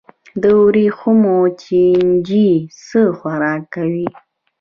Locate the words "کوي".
3.73-4.07